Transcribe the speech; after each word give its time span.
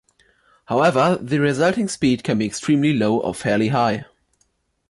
However, 0.65 1.15
the 1.21 1.39
resulting 1.39 1.87
speed 1.87 2.23
can 2.23 2.39
be 2.39 2.45
extremely 2.47 2.91
low 2.91 3.19
or 3.19 3.35
fairly 3.35 3.67
high. 3.67 4.05